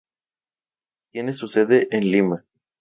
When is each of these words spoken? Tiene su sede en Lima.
Tiene 1.11 1.31
su 1.31 1.47
sede 1.47 1.87
en 1.91 2.09
Lima. 2.09 2.43